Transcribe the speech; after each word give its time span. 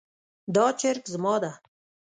دا 0.55 0.65
چرګ 0.79 1.03
زما 1.13 1.35
ده 1.41 1.51